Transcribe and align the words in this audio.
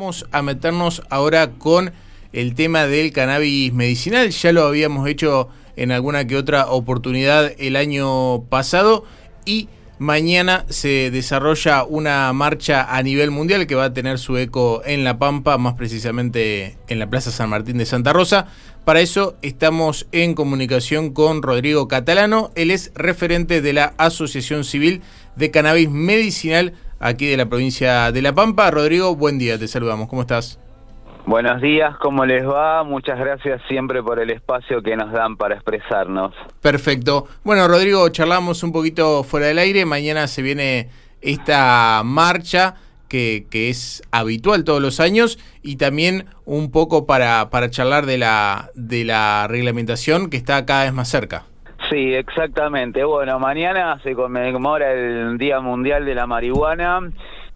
vamos 0.00 0.24
a 0.32 0.40
meternos 0.40 1.02
ahora 1.10 1.50
con 1.58 1.92
el 2.32 2.54
tema 2.54 2.86
del 2.86 3.12
cannabis 3.12 3.74
medicinal. 3.74 4.30
Ya 4.30 4.50
lo 4.50 4.64
habíamos 4.64 5.06
hecho 5.06 5.50
en 5.76 5.92
alguna 5.92 6.26
que 6.26 6.38
otra 6.38 6.68
oportunidad 6.70 7.52
el 7.58 7.76
año 7.76 8.44
pasado 8.44 9.04
y 9.44 9.68
mañana 9.98 10.64
se 10.70 11.10
desarrolla 11.10 11.84
una 11.84 12.32
marcha 12.32 12.96
a 12.96 13.02
nivel 13.02 13.30
mundial 13.30 13.66
que 13.66 13.74
va 13.74 13.84
a 13.84 13.92
tener 13.92 14.18
su 14.18 14.38
eco 14.38 14.80
en 14.86 15.04
La 15.04 15.18
Pampa, 15.18 15.58
más 15.58 15.74
precisamente 15.74 16.78
en 16.88 16.98
la 16.98 17.10
Plaza 17.10 17.30
San 17.30 17.50
Martín 17.50 17.76
de 17.76 17.84
Santa 17.84 18.14
Rosa. 18.14 18.46
Para 18.86 19.02
eso 19.02 19.36
estamos 19.42 20.06
en 20.12 20.32
comunicación 20.32 21.12
con 21.12 21.42
Rodrigo 21.42 21.88
Catalano. 21.88 22.52
Él 22.54 22.70
es 22.70 22.90
referente 22.94 23.60
de 23.60 23.74
la 23.74 23.92
Asociación 23.98 24.64
Civil 24.64 25.02
de 25.36 25.50
Cannabis 25.50 25.90
Medicinal 25.90 26.72
aquí 27.00 27.26
de 27.26 27.36
la 27.36 27.46
provincia 27.46 28.12
de 28.12 28.22
La 28.22 28.32
Pampa. 28.32 28.70
Rodrigo, 28.70 29.16
buen 29.16 29.38
día, 29.38 29.58
te 29.58 29.66
saludamos. 29.66 30.06
¿Cómo 30.06 30.22
estás? 30.22 30.60
Buenos 31.26 31.60
días, 31.60 31.96
¿cómo 31.98 32.24
les 32.24 32.46
va? 32.46 32.82
Muchas 32.82 33.18
gracias 33.18 33.60
siempre 33.68 34.02
por 34.02 34.18
el 34.20 34.30
espacio 34.30 34.82
que 34.82 34.96
nos 34.96 35.12
dan 35.12 35.36
para 35.36 35.54
expresarnos. 35.54 36.34
Perfecto. 36.62 37.26
Bueno, 37.44 37.68
Rodrigo, 37.68 38.08
charlamos 38.08 38.62
un 38.62 38.72
poquito 38.72 39.22
fuera 39.22 39.46
del 39.46 39.58
aire. 39.58 39.84
Mañana 39.84 40.26
se 40.28 40.42
viene 40.42 40.88
esta 41.20 42.02
marcha 42.04 42.76
que, 43.08 43.46
que 43.50 43.68
es 43.68 44.02
habitual 44.10 44.64
todos 44.64 44.80
los 44.80 44.98
años 44.98 45.38
y 45.62 45.76
también 45.76 46.26
un 46.46 46.70
poco 46.70 47.06
para, 47.06 47.50
para 47.50 47.70
charlar 47.70 48.06
de 48.06 48.18
la, 48.18 48.70
de 48.74 49.04
la 49.04 49.46
reglamentación 49.46 50.30
que 50.30 50.36
está 50.36 50.64
cada 50.64 50.84
vez 50.84 50.92
más 50.94 51.08
cerca. 51.08 51.44
Sí, 51.90 52.14
exactamente. 52.14 53.02
Bueno, 53.02 53.40
mañana 53.40 53.98
se 54.04 54.14
conmemora 54.14 54.92
el 54.92 55.36
Día 55.38 55.58
Mundial 55.58 56.04
de 56.04 56.14
la 56.14 56.24
Marihuana 56.24 57.00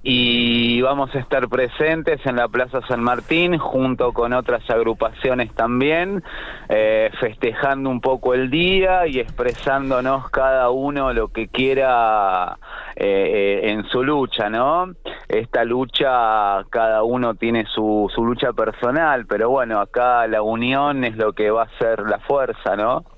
y 0.03 0.83
vamos 0.83 1.15
a 1.15 1.21
estar 1.21 1.49
presentes 1.49 2.21
en 2.27 2.35
la 2.35 2.49
Plaza 2.49 2.81
San 2.89 3.01
Martín 3.01 3.57
junto 3.59 4.13
con 4.13 4.33
otras 4.33 4.69
agrupaciones 4.69 5.55
también, 5.55 6.23
eh, 6.69 7.11
festejando 7.21 7.89
un 7.89 8.01
poco 8.01 8.35
el 8.35 8.51
día 8.51 9.07
y 9.07 9.21
expresándonos 9.21 10.29
cada 10.31 10.69
uno 10.71 11.13
lo 11.13 11.29
que 11.29 11.47
quiera 11.47 12.59
eh, 12.97 13.61
eh, 13.63 13.71
en 13.71 13.85
su 13.85 14.03
lucha, 14.03 14.51
¿no? 14.51 14.93
Esta 15.29 15.65
lucha, 15.65 16.65
cada 16.71 17.05
uno 17.05 17.37
tiene 17.37 17.67
su, 17.67 18.11
su 18.13 18.25
lucha 18.25 18.53
personal, 18.53 19.27
pero 19.27 19.49
bueno, 19.49 19.79
acá 19.79 20.27
la 20.27 20.43
unión 20.43 21.05
es 21.05 21.17
lo 21.17 21.35
que 21.35 21.53
va 21.53 21.63
a 21.63 21.79
ser 21.79 22.01
la 22.01 22.19
fuerza, 22.19 22.75
¿no? 22.77 23.14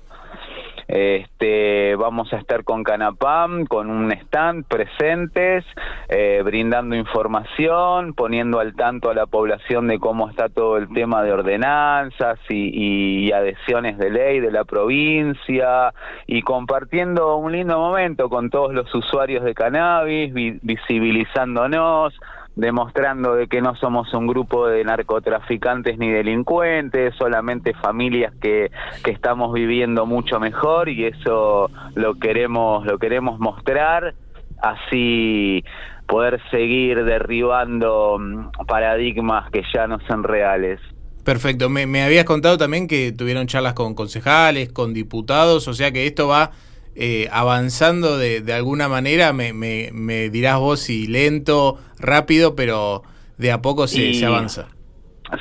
Este, 0.87 1.95
vamos 1.97 2.31
a 2.31 2.37
estar 2.37 2.63
con 2.63 2.83
Canapam, 2.83 3.65
con 3.65 3.89
un 3.89 4.11
stand 4.13 4.65
presentes, 4.65 5.65
eh, 6.07 6.41
brindando 6.45 6.95
información, 6.95 8.13
poniendo 8.13 8.59
al 8.59 8.73
tanto 8.73 9.09
a 9.09 9.13
la 9.13 9.25
población 9.25 9.87
de 9.87 9.99
cómo 9.99 10.29
está 10.29 10.47
todo 10.47 10.77
el 10.77 10.87
tema 10.93 11.23
de 11.23 11.33
ordenanzas 11.33 12.39
y, 12.49 13.31
adhesiones 13.33 13.97
de 13.97 14.09
ley 14.09 14.39
de 14.39 14.51
la 14.51 14.63
provincia 14.63 15.93
y 16.25 16.41
compartiendo 16.41 17.35
un 17.35 17.51
lindo 17.51 17.77
momento 17.77 18.29
con 18.29 18.49
todos 18.49 18.73
los 18.73 18.93
usuarios 18.95 19.43
de 19.43 19.53
cannabis, 19.53 20.33
visibilizándonos, 20.33 22.17
demostrando 22.57 23.35
de 23.35 23.47
que 23.47 23.61
no 23.61 23.75
somos 23.75 24.11
un 24.13 24.25
grupo 24.25 24.67
de 24.67 24.83
narcotraficantes 24.83 25.99
ni 25.99 26.09
delincuentes, 26.09 27.13
solamente 27.15 27.73
familias 27.75 28.33
que, 28.41 28.71
que 29.03 29.11
estamos 29.11 29.53
viviendo 29.53 30.07
mucho 30.07 30.39
mejor 30.39 30.89
y 30.89 31.05
eso 31.05 31.69
lo 31.93 32.15
queremos, 32.15 32.85
lo 32.85 32.97
queremos 32.97 33.39
mostrar, 33.39 34.15
así 34.59 35.63
poder 36.07 36.41
seguir 36.49 37.03
derribando 37.03 38.17
mm, 38.19 38.65
paradigmas 38.65 39.51
que 39.51 39.61
ya 39.73 39.87
no 39.87 39.99
son 40.07 40.23
reales. 40.23 40.79
Perfecto, 41.23 41.69
me, 41.69 41.85
me 41.85 42.03
habías 42.03 42.25
contado 42.25 42.57
también 42.57 42.87
que 42.87 43.11
tuvieron 43.11 43.45
charlas 43.45 43.73
con 43.73 43.93
concejales, 43.93 44.71
con 44.71 44.95
diputados, 44.95 45.67
o 45.67 45.73
sea 45.73 45.91
que 45.91 46.07
esto 46.07 46.27
va 46.27 46.51
eh, 46.99 47.29
avanzando 47.31 48.17
de, 48.17 48.41
de, 48.41 48.53
alguna 48.53 48.89
manera, 48.89 49.31
me, 49.31 49.53
me, 49.53 49.91
me, 49.93 50.31
dirás 50.31 50.57
vos 50.57 50.79
si 50.79 51.05
lento, 51.05 51.77
rápido, 51.99 52.55
pero 52.55 53.03
de 53.37 53.51
a 53.51 53.61
poco 53.61 53.87
se, 53.87 54.15
se 54.15 54.25
avanza. 54.25 54.67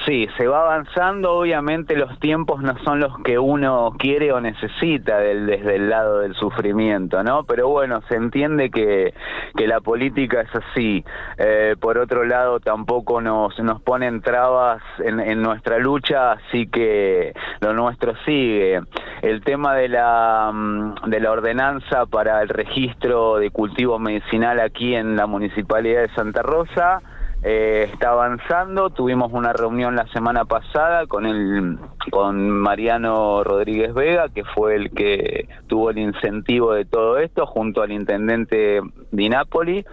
Sí, 0.05 0.27
se 0.37 0.49
va 0.49 0.63
avanzando, 0.63 1.35
obviamente 1.35 1.95
los 1.95 2.19
tiempos 2.19 2.61
no 2.61 2.77
son 2.79 2.99
los 2.99 3.17
que 3.23 3.39
uno 3.39 3.93
quiere 3.97 4.33
o 4.33 4.41
necesita 4.41 5.19
del, 5.19 5.47
desde 5.47 5.77
el 5.77 5.89
lado 5.89 6.19
del 6.21 6.35
sufrimiento, 6.35 7.23
¿no? 7.23 7.45
Pero 7.45 7.69
bueno, 7.69 8.03
se 8.09 8.17
entiende 8.17 8.71
que, 8.71 9.15
que 9.57 9.67
la 9.69 9.81
política 9.81 10.41
es 10.41 10.51
así. 10.57 11.05
Eh, 11.39 11.77
por 11.79 11.99
otro 11.99 12.25
lado, 12.25 12.59
tampoco 12.59 13.21
nos, 13.21 13.57
nos 13.61 13.81
ponen 13.81 14.23
trabas 14.23 14.83
en, 14.99 15.21
en 15.21 15.41
nuestra 15.41 15.79
lucha, 15.79 16.33
así 16.33 16.67
que 16.67 17.33
lo 17.61 17.73
nuestro 17.73 18.17
sigue. 18.25 18.81
El 19.23 19.43
tema 19.43 19.75
de 19.75 19.89
la, 19.89 20.51
mm, 20.53 21.11
de 21.11 21.21
la 21.21 21.31
ordenanza 21.31 22.07
para 22.07 22.43
el 22.43 22.49
registro 22.49 23.37
de 23.37 23.51
cultivo 23.51 24.01
medicinal 24.01 24.59
aquí 24.59 24.97
en 24.97 25.15
la 25.15 25.29
Municipalidad 25.29 26.03
de 26.03 26.15
Santa 26.15 26.43
Rosa, 26.43 27.03
eh, 27.49 27.89
está 27.93 28.11
avanzando. 28.11 28.91
Tuvimos 28.91 29.33
una 29.33 29.53
reunión 29.53 29.95
la 29.95 30.09
semana 30.09 30.45
pasada 30.47 31.07
con 31.07 31.27
el 31.27 31.79
con 32.11 32.51
Mariano 32.51 33.45
Rodríguez 33.45 33.95
Vega, 33.95 34.29
que 34.31 34.43
fue 34.43 34.75
el 34.75 34.91
que 34.91 35.49
tuvo 35.69 35.91
el 35.91 35.99
incentivo 35.99 36.73
de 36.73 36.85
todo 36.87 37.19
esto, 37.19 37.47
junto 37.47 37.83
al 37.83 37.93
intendente 37.93 38.81
de 39.13 39.29
Nápoli. 39.29 39.85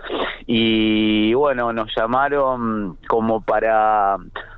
Y 0.47 1.35
bueno, 1.35 1.71
nos 1.73 1.93
llamaron 1.95 2.97
como 3.07 3.41
para 3.41 4.17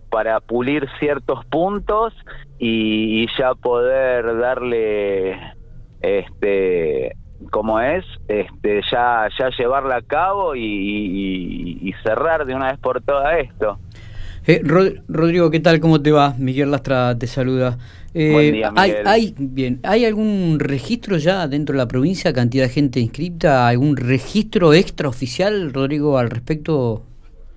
para 0.10 0.40
pulir 0.40 0.88
ciertos 0.98 1.44
puntos 1.48 2.14
y, 2.60 3.24
y 3.24 3.28
ya 3.38 3.56
poder 3.56 4.38
darle 4.38 5.38
este 6.00 7.18
como 7.52 7.80
es, 7.80 8.06
este, 8.28 8.82
ya, 8.92 9.28
ya 9.38 9.50
llevarla 9.58 9.98
a 9.98 10.02
cabo 10.02 10.56
y, 10.56 11.94
cerrar 12.04 12.46
de 12.46 12.54
una 12.54 12.72
vez 12.72 12.80
por 12.80 13.02
todas 13.02 13.40
esto. 13.40 13.80
Eh, 14.46 14.62
Rodrigo, 15.08 15.50
¿qué 15.50 15.60
tal? 15.60 15.80
¿Cómo 15.80 16.02
te 16.02 16.12
va? 16.12 16.36
Miguel 16.38 16.70
Lastra 16.70 17.18
te 17.18 17.26
saluda. 17.26 17.78
Eh, 18.14 18.32
Buen 18.32 18.54
día, 18.54 18.72
Miguel. 18.72 19.08
Hay, 19.08 19.24
hay, 19.28 19.36
bien, 19.38 19.80
¿Hay 19.84 20.06
algún 20.06 20.58
registro 20.60 21.18
ya 21.18 21.48
dentro 21.48 21.74
de 21.74 21.80
la 21.80 21.88
provincia, 21.88 22.32
cantidad 22.32 22.66
de 22.66 22.70
gente 22.70 23.00
inscripta? 23.00 23.68
¿Algún 23.68 23.98
registro 23.98 24.74
extraoficial, 24.74 25.74
Rodrigo, 25.74 26.20
al 26.20 26.30
respecto? 26.30 27.04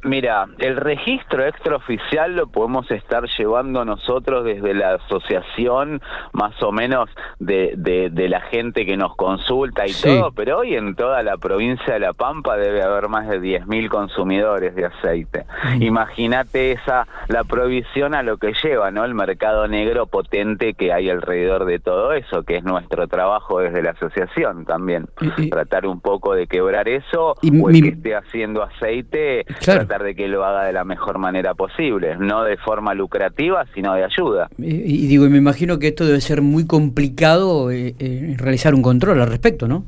Mira, 0.05 0.47
el 0.59 0.77
registro 0.77 1.45
extraoficial 1.45 2.37
lo 2.37 2.47
podemos 2.47 2.89
estar 2.91 3.25
llevando 3.37 3.85
nosotros 3.85 4.45
desde 4.45 4.73
la 4.73 4.95
asociación, 4.95 6.01
más 6.33 6.63
o 6.63 6.71
menos 6.71 7.11
de, 7.41 7.75
de, 7.77 8.29
la 8.29 8.41
gente 8.43 8.87
que 8.87 8.97
nos 8.97 9.17
consulta 9.17 9.87
y 9.87 9.93
todo, 9.93 10.31
pero 10.33 10.59
hoy 10.59 10.75
en 10.75 10.95
toda 10.95 11.23
la 11.23 11.37
provincia 11.37 11.95
de 11.95 12.01
La 12.01 12.13
Pampa 12.13 12.57
debe 12.57 12.83
haber 12.83 13.09
más 13.09 13.29
de 13.29 13.41
10.000 13.41 13.89
consumidores 13.89 14.75
de 14.77 14.87
aceite. 14.87 15.47
Imagínate 15.81 16.73
esa, 16.73 17.07
la 17.29 17.43
provisión 17.45 18.15
a 18.15 18.23
lo 18.23 18.37
que 18.37 18.53
lleva, 18.63 18.91
¿no? 18.91 19.05
El 19.05 19.15
mercado 19.15 19.67
negro 19.67 20.07
potente 20.07 20.75
que 20.75 20.93
hay 20.93 21.11
alrededor 21.11 21.65
de 21.65 21.79
todo 21.81 22.13
eso, 22.13 22.43
que 22.45 22.57
es 22.57 22.65
nuestro 22.65 23.09
trabajo 23.09 23.61
desde 23.61 23.83
la 23.83 23.91
asociación 23.91 24.65
también. 24.65 25.07
Tratar 25.51 25.87
un 25.87 26.01
poco 26.01 26.35
de 26.35 26.47
quebrar 26.47 26.89
eso, 26.89 27.35
o 27.35 27.71
el 27.71 27.83
que 27.83 27.89
esté 27.89 28.15
haciendo 28.15 28.63
aceite, 28.63 29.45
tratar 29.88 30.04
de 30.04 30.15
que 30.15 30.28
lo 30.28 30.44
haga 30.44 30.65
de 30.65 30.72
la 30.72 30.84
mejor 30.84 31.19
manera 31.19 31.54
posible, 31.54 32.16
no 32.16 32.44
de 32.44 32.56
forma 32.59 32.94
lucrativa, 32.94 33.65
sino 33.75 33.94
de 33.94 34.04
ayuda. 34.04 34.49
Y, 34.59 35.06
digo, 35.06 35.26
y 35.26 35.31
me 35.31 35.38
imagino 35.38 35.78
que 35.78 35.88
esto 35.88 36.04
debe 36.04 36.21
ser 36.21 36.43
muy 36.43 36.66
complicado 36.66 37.71
eh, 37.71 37.94
eh, 37.99 38.37
realizar 38.38 38.75
un 38.75 38.82
control 38.82 39.21
al 39.21 39.28
respecto, 39.28 39.66
¿no? 39.66 39.84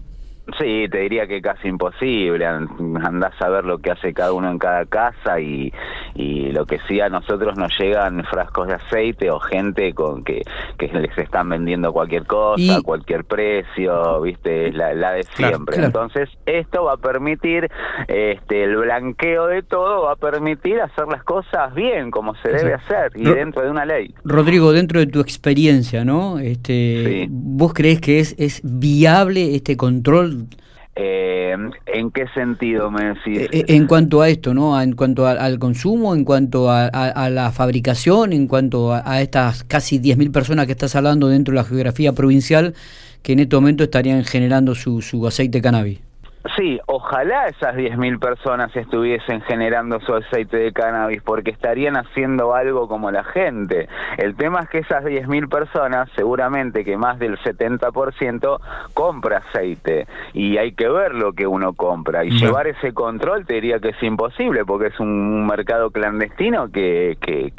Sí, 0.59 0.87
te 0.91 0.99
diría 0.99 1.27
que 1.27 1.41
casi 1.41 1.69
imposible. 1.69 2.45
Andás 2.45 3.41
a 3.41 3.49
ver 3.49 3.65
lo 3.65 3.79
que 3.79 3.93
hace 3.93 4.13
cada 4.13 4.33
uno 4.33 4.51
en 4.51 4.59
cada 4.59 4.85
casa 4.87 5.39
y, 5.39 5.73
y 6.15 6.51
lo 6.53 6.67
que 6.67 6.79
sí 6.89 7.01
a 7.01 7.09
nosotros 7.09 7.57
nos 7.57 7.77
llegan 7.79 8.25
frascos 8.25 8.69
de 8.69 8.75
aceite 8.75 9.31
o 9.31 9.39
gente 9.41 9.93
con 9.95 10.25
que, 10.25 10.43
que 10.79 10.89
les 10.89 11.17
están 11.17 11.49
vendiendo 11.49 11.93
cualquier 11.93 12.27
cosa, 12.27 12.81
cualquier 12.83 13.25
precio, 13.25 14.21
viste, 14.21 14.73
la, 14.73 14.95
la 14.95 15.13
de 15.13 15.23
siempre. 15.35 15.85
Entonces, 15.85 16.29
esto 16.47 16.85
va 16.85 16.95
a 16.95 16.97
permitir, 16.97 17.69
este, 18.09 18.65
el 18.65 18.77
blanqueo 18.77 19.47
de 19.47 19.63
todo 19.63 20.05
va 20.05 20.13
a 20.13 20.17
permitir 20.17 20.81
hacer 20.81 21.07
las 21.09 21.23
cosas 21.25 21.75
bien, 21.75 22.11
como 22.11 22.35
se 22.37 22.49
debe 22.51 22.75
hacer 22.75 23.13
y 23.15 23.25
dentro 23.25 23.63
de 23.63 23.71
una 23.71 23.85
ley. 23.85 24.15
Rodrigo, 24.25 24.73
dentro 24.73 25.01
de 25.01 25.07
tu 25.07 25.21
experiencia, 25.21 26.05
¿no? 26.05 26.39
Este, 26.39 27.27
¿Vos 27.31 27.73
crees 27.75 28.01
que 28.01 28.21
es, 28.21 28.35
es 28.39 28.61
viable 28.63 29.55
este 29.55 29.77
control 29.77 30.47
eh, 30.97 31.57
¿En 31.87 32.11
qué 32.11 32.27
sentido 32.35 32.91
me 32.91 33.15
decís? 33.15 33.49
Eh, 33.53 33.65
en 33.69 33.87
cuanto 33.87 34.23
a 34.23 34.29
esto, 34.29 34.55
¿no? 34.55 34.81
En 34.81 34.93
cuanto 34.93 35.27
al 35.27 35.59
consumo, 35.59 36.15
en 36.15 36.25
cuanto 36.25 36.71
a, 36.71 37.31
la 37.31 37.53
fabricación, 37.53 38.33
en 38.33 38.47
cuanto 38.47 38.93
a, 38.93 39.21
estas 39.21 39.65
casi 39.65 40.01
10.000 40.01 40.33
personas 40.33 40.67
que 40.67 40.73
estás 40.73 40.97
hablando 40.97 41.29
dentro 41.29 41.53
de 41.53 41.57
la 41.57 41.65
geografía 41.65 42.13
provincial 42.13 42.75
que 43.23 43.33
en 43.35 43.41
este 43.41 43.55
momento 43.57 43.85
estarían 43.85 44.25
generando 44.25 44.75
su, 44.75 45.01
su 45.03 45.27
aceite 45.27 45.61
cannabis. 45.61 46.01
Sí, 46.57 46.81
ojalá 46.87 47.49
esas 47.49 47.75
10.000 47.75 48.19
personas 48.19 48.75
estuviesen 48.75 49.43
generando 49.43 50.01
su 50.01 50.15
aceite 50.15 50.57
de 50.57 50.73
cannabis 50.73 51.23
porque 51.23 51.51
estarían 51.51 51.99
haciendo 51.99 52.55
algo 52.55 52.89
como 52.89 53.11
la 53.11 53.25
gente. 53.25 53.89
El 54.17 54.35
tema 54.37 54.61
es 54.61 54.71
que 54.71 54.79
esas 54.79 55.05
10.000 55.05 55.51
personas, 55.51 56.09
seguramente 56.17 56.83
que 56.83 56.97
más 56.97 57.19
del 57.19 57.39
70% 57.39 58.59
compra 58.95 59.43
aceite 59.49 60.07
y 60.33 60.57
hay 60.57 60.73
que 60.73 60.89
ver 60.89 61.15
lo 61.15 61.35
que 61.35 61.47
uno 61.47 61.75
compra 61.75 62.25
y 62.25 62.31
llevar 62.31 62.67
ese 62.69 62.95
control 62.95 63.45
te 63.45 63.55
diría 63.55 63.79
que 63.79 63.91
es 63.91 64.03
imposible 64.03 64.65
porque 64.65 64.89
es 64.89 64.99
un 64.99 65.47
mercado 65.47 65.91
clandestino 65.91 66.71
que, 66.71 67.19
que, 67.21 67.53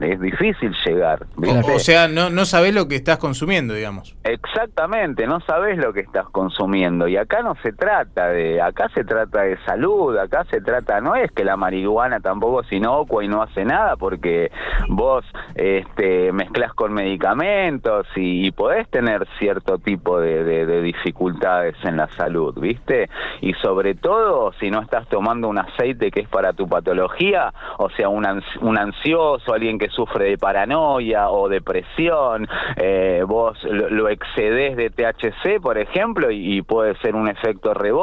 es 0.00 0.20
difícil 0.20 0.72
llegar. 0.86 1.26
O 1.74 1.78
sea, 1.80 2.06
no, 2.06 2.30
no 2.30 2.44
sabes 2.44 2.72
lo 2.72 2.86
que 2.86 2.94
estás 2.94 3.18
consumiendo, 3.18 3.74
digamos. 3.74 4.16
Exactamente, 4.22 5.26
no 5.26 5.40
sabes 5.40 5.76
lo 5.78 5.92
que 5.92 6.00
estás 6.00 6.28
consumiendo 6.30 7.08
y 7.08 7.16
acá 7.16 7.42
no 7.42 7.56
se 7.62 7.72
trata 7.72 8.11
de, 8.14 8.60
acá 8.60 8.88
se 8.94 9.04
trata 9.04 9.42
de 9.42 9.56
salud, 9.64 10.16
acá 10.18 10.44
se 10.50 10.60
trata, 10.60 11.00
no 11.00 11.14
es 11.14 11.30
que 11.32 11.44
la 11.44 11.56
marihuana 11.56 12.20
tampoco 12.20 12.60
es 12.60 12.72
inocua 12.72 13.24
y 13.24 13.28
no 13.28 13.42
hace 13.42 13.64
nada 13.64 13.96
porque 13.96 14.50
vos 14.88 15.24
este, 15.54 16.32
mezclas 16.32 16.74
con 16.74 16.92
medicamentos 16.92 18.06
y, 18.16 18.50
podés 18.52 18.86
tener 18.90 19.26
cierto 19.38 19.78
tipo 19.78 20.20
de, 20.20 20.44
de, 20.44 20.82
dificultades 20.82 21.74
en 21.84 21.96
la 21.96 22.08
salud, 22.08 22.54
¿viste? 22.60 23.08
Y 23.40 23.54
sobre 23.54 23.94
todo 23.94 24.52
si 24.60 24.70
no 24.70 24.82
estás 24.82 25.08
tomando 25.08 25.48
un 25.48 25.58
aceite 25.58 26.10
que 26.10 26.20
es 26.20 26.28
para 26.28 26.52
tu 26.52 26.68
patología, 26.68 27.52
o 27.78 27.88
sea, 27.90 28.10
un, 28.10 28.26
un 28.60 28.78
ansioso, 28.78 29.54
alguien 29.54 29.78
que 29.78 29.88
sufre 29.88 30.26
de 30.26 30.38
paranoia 30.38 31.30
o 31.30 31.48
depresión, 31.48 32.46
eh, 32.76 33.24
vos 33.26 33.58
lo, 33.64 34.08
excedes 34.10 34.76
de 34.76 34.90
THC, 34.90 35.60
por 35.62 35.78
ejemplo, 35.78 36.30
y, 36.30 36.58
y 36.58 36.62
puede 36.62 36.94
ser 36.96 37.14
un 37.14 37.28
efecto 37.28 37.72
rebote 37.72 38.01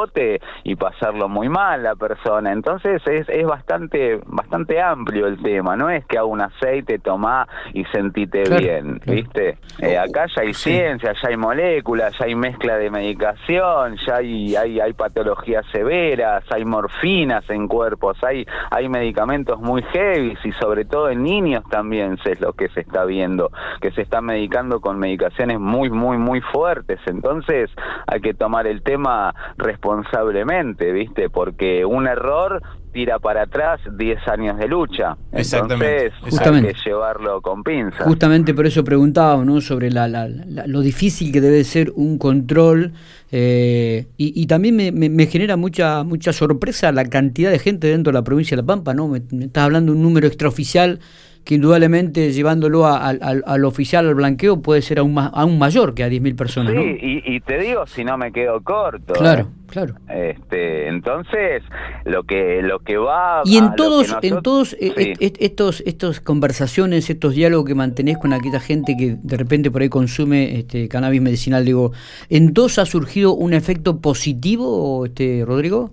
y 0.63 0.75
pasarlo 0.75 1.27
muy 1.27 1.49
mal 1.49 1.83
la 1.83 1.95
persona. 1.95 2.51
Entonces 2.51 3.01
es, 3.05 3.27
es 3.29 3.45
bastante 3.45 4.19
bastante 4.25 4.81
amplio 4.81 5.27
el 5.27 5.41
tema, 5.41 5.75
no 5.75 5.89
es 5.89 6.05
que 6.05 6.17
haga 6.17 6.25
un 6.25 6.41
aceite, 6.41 6.99
tomá 6.99 7.47
y 7.73 7.83
sentite 7.85 8.43
bien, 8.57 8.99
¿viste? 9.05 9.57
Eh, 9.79 9.97
acá 9.97 10.25
ya 10.35 10.41
hay 10.41 10.53
ciencia, 10.53 11.13
ya 11.21 11.29
hay 11.29 11.37
moléculas, 11.37 12.17
ya 12.17 12.25
hay 12.25 12.35
mezcla 12.35 12.77
de 12.77 12.89
medicación, 12.89 13.97
ya 14.05 14.17
hay, 14.17 14.55
hay, 14.55 14.79
hay 14.79 14.93
patologías 14.93 15.65
severas, 15.71 16.43
hay 16.51 16.65
morfinas 16.65 17.49
en 17.49 17.67
cuerpos, 17.67 18.17
hay, 18.23 18.45
hay 18.71 18.89
medicamentos 18.89 19.59
muy 19.59 19.83
heavy 19.83 20.37
y 20.43 20.51
sobre 20.53 20.85
todo 20.85 21.09
en 21.09 21.23
niños 21.23 21.63
también 21.69 22.17
es 22.23 22.41
lo 22.41 22.53
que 22.53 22.69
se 22.69 22.81
está 22.81 23.05
viendo, 23.05 23.51
que 23.81 23.91
se 23.91 24.01
está 24.01 24.21
medicando 24.21 24.79
con 24.81 24.99
medicaciones 24.99 25.59
muy, 25.59 25.89
muy, 25.89 26.17
muy 26.17 26.41
fuertes. 26.41 26.99
Entonces 27.05 27.69
hay 28.07 28.21
que 28.21 28.33
tomar 28.33 28.67
el 28.67 28.81
tema 28.81 29.33
responsablemente 29.57 29.88
responsablemente, 29.89 30.91
¿viste? 30.91 31.29
Porque 31.29 31.85
un 31.85 32.07
error 32.07 32.61
tira 32.91 33.19
para 33.19 33.43
atrás 33.43 33.79
10 33.97 34.27
años 34.27 34.57
de 34.57 34.67
lucha. 34.67 35.15
Entonces 35.31 36.11
hay 36.41 36.61
que 36.61 36.75
llevarlo 36.85 37.41
con 37.41 37.63
pinzas. 37.63 38.01
Justamente 38.01 38.53
por 38.53 38.65
eso 38.65 38.83
preguntaba, 38.83 39.43
¿no? 39.45 39.61
Sobre 39.61 39.91
la, 39.91 40.07
lo 40.07 40.81
difícil 40.81 41.31
que 41.31 41.39
debe 41.39 41.63
ser 41.63 41.91
un 41.95 42.17
control 42.17 42.93
eh, 43.31 44.07
y, 44.17 44.47
también 44.47 44.75
me, 44.75 45.25
genera 45.27 45.55
mucha 45.55 46.03
mucha 46.03 46.33
sorpresa 46.33 46.91
la 46.91 47.05
cantidad 47.05 47.51
de 47.51 47.59
gente 47.59 47.87
dentro 47.87 48.11
de 48.11 48.17
la 48.17 48.23
provincia 48.23 48.57
de 48.57 48.63
La 48.63 48.67
Pampa, 48.67 48.93
¿no? 48.93 49.07
Me, 49.07 49.21
me 49.31 49.45
estás 49.45 49.65
hablando 49.65 49.91
de 49.91 49.97
un 49.97 50.03
número 50.03 50.27
extraoficial 50.27 50.99
que 51.49 51.55
indudablemente 51.55 52.31
llevándolo 52.31 52.85
al 52.85 53.65
oficial, 53.65 54.07
al 54.07 54.13
blanqueo, 54.13 54.61
puede 54.61 54.83
ser 54.83 54.99
aún, 54.99 55.15
más, 55.15 55.31
aún 55.33 55.57
mayor 55.57 55.95
que 55.95 56.03
a 56.03 56.07
10.000 56.07 56.35
personas. 56.35 56.73
Sí, 56.73 56.99
y, 57.01 57.39
te 57.39 57.57
digo, 57.57 57.87
si 57.87 58.03
no 58.03 58.19
me 58.19 58.31
quedo 58.31 58.61
corto. 58.61 59.13
Claro, 59.15 59.41
¿eh? 59.41 59.65
claro. 59.65 59.95
Este, 60.07 60.87
entonces, 60.87 61.63
lo 62.05 62.21
que 62.21 62.61
lo 62.61 62.77
que 62.77 62.97
va... 62.97 63.41
Y 63.45 63.57
en 63.57 63.73
todos, 63.73 64.15
en 64.21 64.43
todos 64.43 64.77
eh, 64.79 65.15
estos, 65.39 65.81
estos 65.87 66.19
conversaciones, 66.19 67.09
estos 67.09 67.33
diálogos 67.33 67.65
que 67.65 67.73
mantenés 67.73 68.19
con 68.19 68.31
aquella 68.31 68.59
gente 68.59 68.95
que 68.95 69.17
de 69.19 69.35
repente 69.35 69.71
por 69.71 69.81
ahí 69.81 69.89
consume 69.89 70.59
este 70.59 70.87
cannabis 70.87 71.23
medicinal, 71.23 71.65
digo, 71.65 71.93
¿en 72.29 72.53
todos 72.53 72.77
ha 72.77 72.85
surgido 72.85 73.33
un 73.33 73.55
efecto 73.55 74.01
positivo, 74.01 75.03
este 75.03 75.43
Rodrigo? 75.47 75.89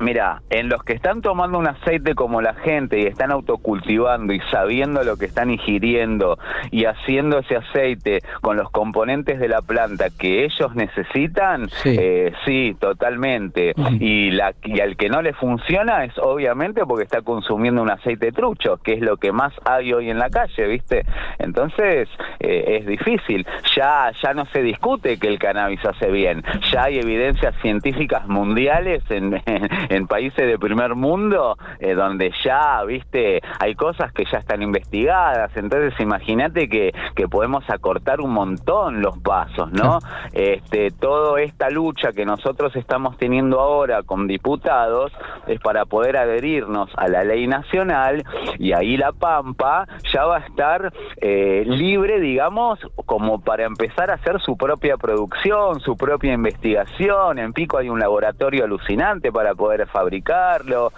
Mira, 0.00 0.40
en 0.48 0.70
los 0.70 0.82
que 0.82 0.94
están 0.94 1.20
tomando 1.20 1.58
un 1.58 1.66
aceite 1.66 2.14
como 2.14 2.40
la 2.40 2.54
gente 2.54 2.98
y 2.98 3.04
están 3.04 3.30
autocultivando 3.30 4.32
y 4.32 4.40
sabiendo 4.50 5.04
lo 5.04 5.18
que 5.18 5.26
están 5.26 5.50
ingiriendo 5.50 6.38
y 6.70 6.86
haciendo 6.86 7.40
ese 7.40 7.56
aceite 7.56 8.22
con 8.40 8.56
los 8.56 8.70
componentes 8.70 9.38
de 9.38 9.48
la 9.48 9.60
planta 9.60 10.08
que 10.08 10.44
ellos 10.44 10.74
necesitan, 10.74 11.68
sí, 11.68 11.96
eh, 11.98 12.32
sí 12.46 12.74
totalmente. 12.80 13.74
y, 14.00 14.30
la, 14.30 14.54
y 14.64 14.80
al 14.80 14.96
que 14.96 15.10
no 15.10 15.20
le 15.20 15.34
funciona 15.34 16.04
es 16.06 16.16
obviamente 16.18 16.86
porque 16.86 17.04
está 17.04 17.20
consumiendo 17.20 17.82
un 17.82 17.90
aceite 17.90 18.32
trucho, 18.32 18.78
que 18.78 18.94
es 18.94 19.00
lo 19.02 19.18
que 19.18 19.32
más 19.32 19.52
hay 19.66 19.92
hoy 19.92 20.08
en 20.08 20.18
la 20.18 20.30
calle, 20.30 20.66
¿viste? 20.66 21.04
Entonces 21.38 22.08
eh, 22.38 22.78
es 22.80 22.86
difícil. 22.86 23.46
Ya, 23.76 24.10
ya 24.22 24.32
no 24.32 24.46
se 24.46 24.62
discute 24.62 25.18
que 25.18 25.28
el 25.28 25.38
cannabis 25.38 25.84
hace 25.84 26.10
bien. 26.10 26.42
Ya 26.72 26.84
hay 26.84 27.00
evidencias 27.00 27.54
científicas 27.60 28.26
mundiales 28.26 29.02
en 29.10 29.42
en 29.89 29.89
países 30.06 30.46
de 30.46 30.58
primer 30.58 30.94
mundo 30.94 31.56
eh, 31.78 31.94
donde 31.94 32.32
ya, 32.44 32.82
viste, 32.84 33.40
hay 33.58 33.74
cosas 33.74 34.12
que 34.12 34.24
ya 34.24 34.38
están 34.38 34.62
investigadas, 34.62 35.50
entonces 35.56 35.98
imagínate 36.00 36.68
que, 36.68 36.92
que 37.14 37.28
podemos 37.28 37.68
acortar 37.68 38.20
un 38.20 38.32
montón 38.32 39.02
los 39.02 39.18
pasos, 39.18 39.70
¿no? 39.72 39.98
Este, 40.32 40.90
toda 40.90 41.40
esta 41.40 41.70
lucha 41.70 42.12
que 42.12 42.24
nosotros 42.24 42.74
estamos 42.76 43.16
teniendo 43.16 43.60
ahora 43.60 44.02
con 44.02 44.26
diputados 44.26 45.12
es 45.46 45.60
para 45.60 45.84
poder 45.84 46.16
adherirnos 46.16 46.90
a 46.96 47.08
la 47.08 47.24
ley 47.24 47.46
nacional 47.46 48.24
y 48.58 48.72
ahí 48.72 48.96
la 48.96 49.12
Pampa 49.12 49.86
ya 50.12 50.24
va 50.24 50.38
a 50.38 50.40
estar 50.40 50.92
eh, 51.20 51.64
libre, 51.66 52.20
digamos, 52.20 52.78
como 53.06 53.40
para 53.40 53.64
empezar 53.64 54.10
a 54.10 54.14
hacer 54.14 54.40
su 54.40 54.56
propia 54.56 54.96
producción, 54.96 55.80
su 55.80 55.96
propia 55.96 56.32
investigación. 56.32 57.38
En 57.38 57.52
Pico 57.52 57.78
hay 57.78 57.88
un 57.88 57.98
laboratorio 57.98 58.64
alucinante 58.64 59.32
para 59.32 59.54
poder 59.54 59.79
fabricarlo, 59.86 60.92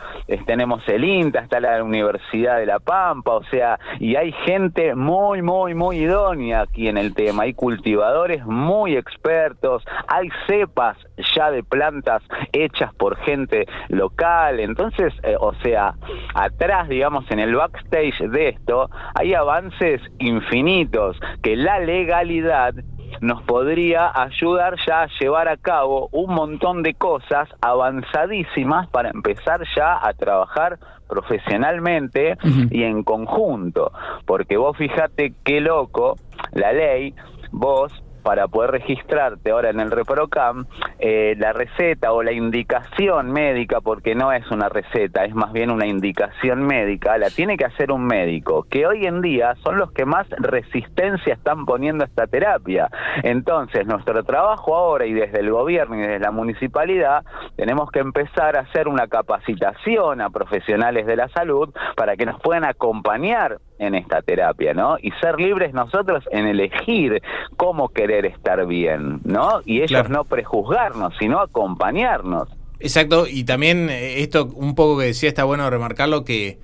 tenemos 0.46 0.86
el 0.88 1.04
INTA, 1.04 1.40
está 1.40 1.60
la 1.60 1.82
Universidad 1.82 2.58
de 2.58 2.66
La 2.66 2.78
Pampa, 2.78 3.32
o 3.32 3.44
sea, 3.44 3.78
y 3.98 4.16
hay 4.16 4.32
gente 4.44 4.94
muy, 4.94 5.42
muy, 5.42 5.74
muy 5.74 5.98
idónea 5.98 6.62
aquí 6.62 6.88
en 6.88 6.96
el 6.96 7.14
tema, 7.14 7.44
hay 7.44 7.54
cultivadores 7.54 8.44
muy 8.44 8.96
expertos, 8.96 9.84
hay 10.08 10.28
cepas 10.46 10.96
ya 11.34 11.50
de 11.50 11.62
plantas 11.62 12.22
hechas 12.52 12.92
por 12.94 13.16
gente 13.18 13.66
local, 13.88 14.60
entonces, 14.60 15.12
eh, 15.22 15.36
o 15.38 15.54
sea, 15.62 15.94
atrás, 16.34 16.88
digamos, 16.88 17.30
en 17.30 17.38
el 17.38 17.54
backstage 17.54 18.18
de 18.20 18.48
esto, 18.48 18.90
hay 19.14 19.34
avances 19.34 20.00
infinitos 20.18 21.18
que 21.42 21.56
la 21.56 21.80
legalidad 21.80 22.74
nos 23.20 23.42
podría 23.42 24.10
ayudar 24.14 24.76
ya 24.86 25.02
a 25.02 25.08
llevar 25.20 25.48
a 25.48 25.56
cabo 25.56 26.08
un 26.12 26.34
montón 26.34 26.82
de 26.82 26.94
cosas 26.94 27.48
avanzadísimas 27.60 28.88
para 28.88 29.10
empezar 29.10 29.62
ya 29.76 29.98
a 30.06 30.12
trabajar 30.14 30.78
profesionalmente 31.08 32.38
y 32.70 32.84
en 32.84 33.02
conjunto. 33.02 33.92
Porque 34.26 34.56
vos 34.56 34.76
fijate 34.76 35.34
qué 35.44 35.60
loco, 35.60 36.16
la 36.52 36.72
ley, 36.72 37.14
vos 37.50 37.92
para 38.22 38.48
poder 38.48 38.70
registrarte 38.72 39.50
ahora 39.50 39.70
en 39.70 39.80
el 39.80 39.90
ReproCam, 39.90 40.66
eh, 40.98 41.34
la 41.38 41.52
receta 41.52 42.12
o 42.12 42.22
la 42.22 42.32
indicación 42.32 43.32
médica, 43.32 43.80
porque 43.80 44.14
no 44.14 44.32
es 44.32 44.48
una 44.50 44.68
receta, 44.68 45.24
es 45.24 45.34
más 45.34 45.52
bien 45.52 45.70
una 45.70 45.86
indicación 45.86 46.64
médica, 46.66 47.18
la 47.18 47.30
tiene 47.30 47.56
que 47.56 47.64
hacer 47.64 47.90
un 47.90 48.06
médico, 48.06 48.66
que 48.70 48.86
hoy 48.86 49.06
en 49.06 49.20
día 49.20 49.54
son 49.62 49.78
los 49.78 49.92
que 49.92 50.04
más 50.04 50.26
resistencia 50.38 51.34
están 51.34 51.66
poniendo 51.66 52.04
a 52.04 52.06
esta 52.06 52.26
terapia. 52.26 52.88
Entonces, 53.22 53.86
nuestro 53.86 54.22
trabajo 54.24 54.74
ahora 54.74 55.06
y 55.06 55.12
desde 55.12 55.40
el 55.40 55.50
gobierno 55.50 55.96
y 55.96 56.00
desde 56.00 56.18
la 56.18 56.30
municipalidad, 56.30 57.24
tenemos 57.56 57.90
que 57.90 58.00
empezar 58.00 58.56
a 58.56 58.60
hacer 58.60 58.88
una 58.88 59.06
capacitación 59.08 60.20
a 60.20 60.30
profesionales 60.30 61.06
de 61.06 61.16
la 61.16 61.28
salud 61.28 61.70
para 61.96 62.16
que 62.16 62.26
nos 62.26 62.40
puedan 62.40 62.64
acompañar 62.64 63.58
en 63.78 63.94
esta 63.94 64.22
terapia, 64.22 64.74
¿no? 64.74 64.96
Y 65.00 65.10
ser 65.20 65.38
libres 65.38 65.74
nosotros 65.74 66.24
en 66.30 66.46
elegir 66.46 67.22
cómo 67.56 67.88
querer 67.88 68.26
estar 68.26 68.64
bien, 68.66 69.20
¿no? 69.24 69.60
Y 69.64 69.82
ellos 69.82 70.08
no 70.08 70.24
prejuzgarnos, 70.24 71.14
sino 71.18 71.40
acompañarnos. 71.40 72.48
Exacto, 72.80 73.26
y 73.28 73.44
también 73.44 73.90
eh, 73.90 74.22
esto 74.22 74.46
un 74.54 74.74
poco 74.74 74.98
que 74.98 75.06
decía 75.06 75.28
está 75.28 75.44
bueno 75.44 75.68
remarcarlo 75.70 76.24
que 76.24 76.58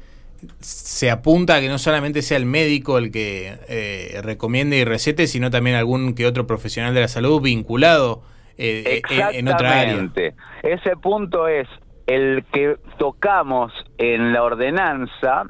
se 0.61 1.11
apunta 1.11 1.57
a 1.57 1.61
que 1.61 1.69
no 1.69 1.79
solamente 1.79 2.23
sea 2.23 2.37
el 2.37 2.47
médico 2.47 2.99
el 2.99 3.11
que 3.11 3.59
eh, 3.69 4.21
recomiende 4.23 4.79
y 4.79 4.85
recete, 4.85 5.27
sino 5.27 5.51
también 5.51 5.77
algún 5.77 6.15
que 6.15 6.27
otro 6.27 6.47
profesional 6.47 6.95
de 6.95 7.03
la 7.03 7.09
salud 7.09 7.41
vinculado 7.41 8.23
eh, 8.59 9.03
en 9.33 9.49
otra 9.49 9.81
área. 9.81 10.09
Ese 10.63 10.97
punto 10.97 11.49
es 11.49 11.69
el 12.07 12.45
que 12.53 12.77
tocamos 12.99 13.73
en 13.99 14.33
la 14.33 14.43
ordenanza 14.43 15.45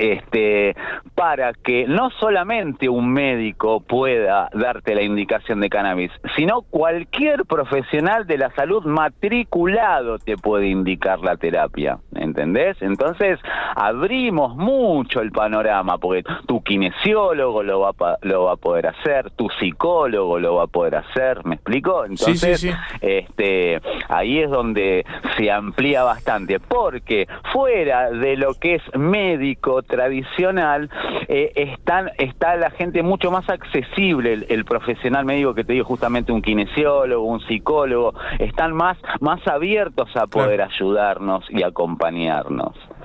este, 0.00 0.74
para 1.14 1.52
que 1.52 1.86
no 1.86 2.08
solamente 2.18 2.88
un 2.88 3.12
médico 3.12 3.80
pueda 3.80 4.48
darte 4.54 4.94
la 4.94 5.02
indicación 5.02 5.60
de 5.60 5.68
cannabis, 5.68 6.10
sino 6.36 6.62
cualquier 6.62 7.44
profesional 7.44 8.26
de 8.26 8.38
la 8.38 8.50
salud 8.54 8.82
matriculado 8.86 10.18
te 10.18 10.38
puede 10.38 10.68
indicar 10.68 11.20
la 11.20 11.36
terapia, 11.36 11.98
¿entendés? 12.30 12.76
Entonces 12.80 13.38
abrimos 13.74 14.56
mucho 14.56 15.20
el 15.20 15.32
panorama, 15.32 15.98
porque 15.98 16.24
tu 16.46 16.62
kinesiólogo 16.62 17.62
lo 17.62 17.80
va, 17.80 17.90
a, 17.90 18.18
lo 18.22 18.44
va 18.44 18.52
a 18.52 18.56
poder 18.56 18.86
hacer, 18.86 19.30
tu 19.32 19.48
psicólogo 19.58 20.38
lo 20.38 20.56
va 20.56 20.64
a 20.64 20.66
poder 20.66 20.96
hacer, 20.96 21.44
¿me 21.44 21.56
explico? 21.56 22.04
Entonces, 22.04 22.66
este, 23.00 23.80
ahí 24.08 24.38
es 24.38 24.50
donde 24.50 25.04
se 25.36 25.50
amplía 25.50 26.04
bastante, 26.04 26.60
porque 26.60 27.26
fuera 27.52 28.10
de 28.10 28.36
lo 28.36 28.54
que 28.54 28.76
es 28.76 28.82
médico, 28.94 29.82
tradicional, 29.82 30.88
eh, 31.28 31.52
están, 31.56 32.10
está 32.18 32.56
la 32.56 32.70
gente 32.70 33.02
mucho 33.02 33.30
más 33.30 33.48
accesible, 33.48 34.46
el, 34.48 34.64
profesional 34.64 35.24
médico 35.24 35.54
que 35.54 35.64
te 35.64 35.72
digo 35.72 35.84
justamente 35.84 36.30
un 36.30 36.42
kinesiólogo, 36.42 37.24
un 37.24 37.40
psicólogo, 37.40 38.14
están 38.38 38.72
más, 38.72 38.96
más 39.20 39.44
abiertos 39.48 40.08
a 40.16 40.26
poder 40.26 40.62
ayudarnos 40.62 41.44
y 41.50 41.62
acompañarnos. 41.62 42.19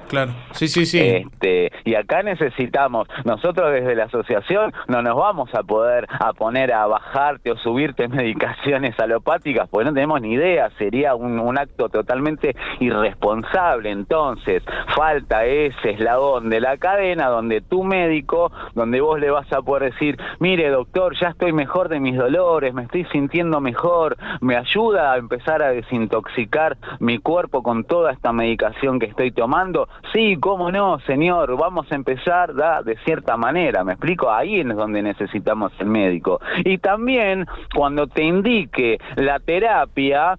Claro, 0.08 0.34
sí, 0.54 0.68
sí, 0.68 0.86
sí. 0.86 1.00
Este, 1.00 1.72
y 1.86 1.96
acá 1.96 2.24
necesitamos, 2.24 3.08
nosotros 3.24 3.72
desde 3.72 3.96
la 3.96 4.06
asociación 4.06 4.74
no 4.88 5.02
nos 5.02 5.16
vamos 5.16 5.54
a 5.54 5.64
poder 5.64 6.08
a 6.10 6.34
poner 6.34 6.74
a 6.74 6.86
bajarte 6.88 7.52
o 7.52 7.58
subirte 7.58 8.08
medicaciones 8.10 9.00
alopáticas, 9.00 9.70
porque 9.70 9.86
no 9.86 9.94
tenemos 9.94 10.22
ni 10.22 10.34
idea, 10.34 10.70
sería 10.78 11.16
un, 11.16 11.40
un 11.40 11.58
acto 11.58 11.90
totalmente 11.90 12.56
irresponsable. 12.80 13.92
Entonces, 13.92 14.64
falta 14.96 15.46
ese 15.46 15.92
eslabón 15.92 16.50
de 16.50 16.60
la 16.60 16.78
cadena 16.78 17.28
donde 17.28 17.62
tu 17.62 17.84
médico, 17.84 18.52
donde 18.74 19.02
vos 19.02 19.20
le 19.20 19.32
vas 19.32 19.52
a 19.54 19.62
poder 19.62 19.92
decir, 19.92 20.18
mire 20.40 20.70
doctor, 20.70 21.16
ya 21.16 21.30
estoy 21.30 21.54
mejor 21.54 21.90
de 21.90 22.00
mis 22.00 22.18
dolores, 22.18 22.74
me 22.74 22.84
estoy 22.84 23.06
sintiendo 23.06 23.62
mejor, 23.62 24.18
me 24.42 24.58
ayuda 24.58 25.14
a 25.14 25.18
empezar 25.18 25.62
a 25.62 25.70
desintoxicar 25.70 26.78
mi 27.00 27.20
cuerpo 27.20 27.64
con 27.64 27.84
toda 27.84 28.12
esta 28.12 28.34
medicación 28.34 29.00
que 29.00 29.06
estoy 29.06 29.32
tomando 29.32 29.88
Sí, 30.14 30.38
cómo 30.40 30.72
no, 30.72 31.00
señor, 31.00 31.58
vamos 31.58 31.75
a 31.92 31.96
empezar 31.96 32.54
da, 32.54 32.82
de 32.82 32.98
cierta 33.06 33.38
manera, 33.38 33.84
me 33.84 33.94
explico, 33.94 34.32
ahí 34.32 34.60
es 34.60 34.68
donde 34.68 35.02
necesitamos 35.02 35.72
el 35.80 35.88
médico. 35.88 36.40
Y 36.64 36.78
también 36.78 37.46
cuando 37.74 38.08
te 38.08 38.24
indique 38.24 38.98
la 39.16 39.40
terapia, 39.40 40.38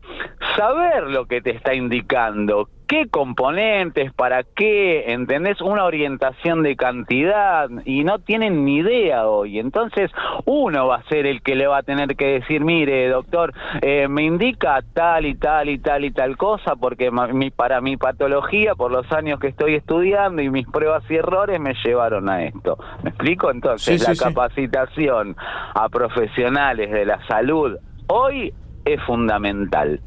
saber 0.56 1.04
lo 1.04 1.26
que 1.26 1.40
te 1.40 1.50
está 1.50 1.74
indicando, 1.74 2.68
qué 2.86 3.08
componentes, 3.08 4.12
para 4.12 4.42
qué, 4.42 5.12
¿entendés? 5.12 5.60
Una 5.60 5.84
orientación 5.84 6.62
de 6.62 6.76
cantidad 6.76 7.68
y 7.84 8.04
no 8.04 8.20
tienen 8.20 8.64
ni 8.64 8.76
idea 8.76 9.26
hoy. 9.26 9.58
Entonces 9.58 10.10
uno 10.44 10.86
va 10.86 10.96
a 10.96 11.02
ser 11.04 11.26
el 11.26 11.42
que 11.42 11.56
le 11.56 11.66
va 11.66 11.78
a 11.78 11.82
tener 11.82 12.16
que 12.16 12.40
decir, 12.40 12.64
mire, 12.64 13.08
doctor, 13.08 13.52
eh, 13.82 14.08
me 14.08 14.22
indica 14.22 14.82
tal 14.94 15.26
y 15.26 15.34
tal 15.34 15.68
y 15.68 15.78
tal 15.78 16.04
y 16.04 16.12
tal 16.12 16.36
cosa 16.36 16.76
porque 16.76 17.10
mi, 17.10 17.50
para 17.50 17.80
mi 17.80 17.96
patología, 17.96 18.74
por 18.74 18.92
los 18.92 19.10
años 19.12 19.40
que 19.40 19.48
estoy 19.48 19.74
estudiando 19.74 20.42
y 20.42 20.50
mis 20.50 20.66
pruebas 20.66 21.04
y 21.10 21.16
errores 21.16 21.60
me 21.60 21.74
llevaron 21.84 22.28
a 22.28 22.44
esto. 22.44 22.78
¿Me 23.02 23.10
explico? 23.10 23.50
Entonces 23.50 24.06
la 24.06 24.14
capacitación 24.14 25.36
a 25.74 25.88
profesionales 25.88 26.90
de 26.90 27.04
la 27.04 27.26
salud 27.26 27.76
hoy 28.08 28.52
es 28.84 29.02
fundamental. 29.02 30.00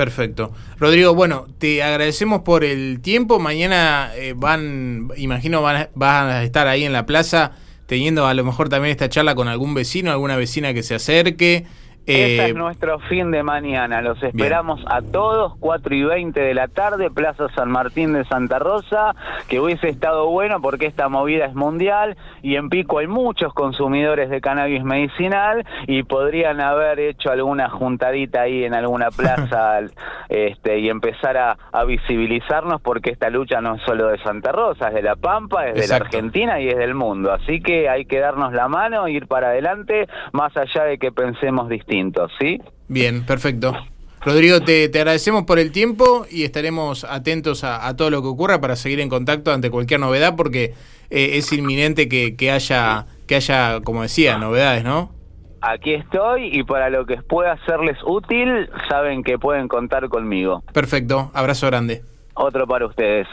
Perfecto. 0.00 0.50
Rodrigo, 0.78 1.14
bueno, 1.14 1.46
te 1.58 1.82
agradecemos 1.82 2.40
por 2.40 2.64
el 2.64 3.00
tiempo. 3.02 3.38
Mañana 3.38 4.10
eh, 4.16 4.32
van, 4.34 5.10
imagino, 5.18 5.60
van, 5.60 5.90
van, 5.94 6.28
a 6.30 6.42
estar 6.42 6.68
ahí 6.68 6.84
en 6.84 6.94
la 6.94 7.04
plaza 7.04 7.52
teniendo 7.84 8.26
a 8.26 8.32
lo 8.32 8.42
mejor 8.42 8.70
también 8.70 8.92
esta 8.92 9.10
charla 9.10 9.34
con 9.34 9.46
algún 9.46 9.74
vecino, 9.74 10.10
alguna 10.10 10.36
vecina 10.36 10.72
que 10.72 10.82
se 10.82 10.94
acerque. 10.94 11.66
Ese 12.10 12.44
es 12.44 12.50
eh, 12.50 12.54
nuestro 12.54 12.98
fin 13.00 13.30
de 13.30 13.42
mañana. 13.42 14.02
Los 14.02 14.20
esperamos 14.22 14.80
a 14.86 15.00
todos, 15.00 15.54
4 15.60 15.94
y 15.94 16.02
20 16.02 16.40
de 16.40 16.54
la 16.54 16.66
tarde, 16.66 17.10
Plaza 17.10 17.48
San 17.54 17.70
Martín 17.70 18.12
de 18.12 18.24
Santa 18.24 18.58
Rosa, 18.58 19.14
que 19.48 19.60
hubiese 19.60 19.88
estado 19.88 20.28
bueno 20.28 20.60
porque 20.60 20.86
esta 20.86 21.08
movida 21.08 21.46
es 21.46 21.54
mundial 21.54 22.16
y 22.42 22.56
en 22.56 22.68
Pico 22.68 22.98
hay 22.98 23.06
muchos 23.06 23.54
consumidores 23.54 24.28
de 24.30 24.40
cannabis 24.40 24.82
medicinal 24.82 25.64
y 25.86 26.02
podrían 26.02 26.60
haber 26.60 26.98
hecho 26.98 27.30
alguna 27.30 27.68
juntadita 27.68 28.42
ahí 28.42 28.64
en 28.64 28.74
alguna 28.74 29.10
plaza 29.10 29.80
este, 30.28 30.78
y 30.80 30.88
empezar 30.88 31.36
a, 31.36 31.56
visibilizarnos 31.86 32.80
porque 32.82 33.10
esta 33.10 33.30
lucha 33.30 33.60
no 33.60 33.76
es 33.76 33.82
solo 33.82 34.08
de 34.08 34.18
Santa 34.18 34.52
Rosa, 34.52 34.88
es 34.88 34.94
de 34.94 35.02
La 35.02 35.16
Pampa, 35.16 35.66
es 35.66 35.74
de 35.74 35.88
la 35.88 35.96
Argentina 35.96 36.60
y 36.60 36.68
es 36.68 36.76
del 36.76 36.94
mundo. 36.94 37.32
Así 37.32 37.60
que 37.60 37.88
hay 37.88 38.04
que 38.04 38.20
darnos 38.20 38.52
la 38.52 38.68
mano, 38.68 39.08
ir 39.08 39.26
para 39.26 39.48
adelante, 39.48 40.06
más 40.32 40.56
allá 40.56 40.84
de 40.84 40.98
que 40.98 41.10
pensemos 41.10 41.68
distinto. 41.68 41.99
¿Sí? 42.38 42.60
Bien, 42.88 43.24
perfecto. 43.24 43.74
Rodrigo, 44.22 44.60
te, 44.60 44.84
agradecemos 44.86 45.44
por 45.44 45.58
el 45.58 45.72
tiempo 45.72 46.26
y 46.30 46.44
estaremos 46.44 47.04
atentos 47.04 47.64
a, 47.64 47.96
todo 47.96 48.10
lo 48.10 48.20
que 48.20 48.28
ocurra 48.28 48.60
para 48.60 48.76
seguir 48.76 49.00
en 49.00 49.08
contacto 49.08 49.50
ante 49.50 49.70
cualquier 49.70 50.00
novedad 50.00 50.36
porque 50.36 50.74
eh, 51.08 51.38
es 51.38 51.52
inminente 51.52 52.08
que, 52.08 52.36
que, 52.36 52.50
haya, 52.50 53.06
que 53.26 53.36
haya, 53.36 53.80
como 53.80 54.02
decía, 54.02 54.36
novedades, 54.36 54.84
¿no? 54.84 55.10
Aquí 55.62 55.94
estoy 55.94 56.50
y 56.52 56.64
para 56.64 56.90
lo 56.90 57.06
que 57.06 57.16
pueda 57.22 57.58
serles 57.66 57.96
útil, 58.04 58.68
saben 58.88 59.22
que 59.22 59.38
pueden 59.38 59.68
contar 59.68 60.08
conmigo. 60.08 60.62
Perfecto, 60.72 61.30
abrazo 61.34 61.66
grande. 61.66 62.02
Otro 62.34 62.66
para 62.66 62.86
ustedes. 62.86 63.26